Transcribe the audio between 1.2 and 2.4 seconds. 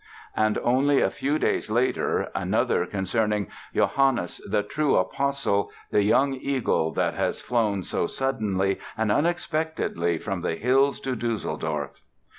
days later,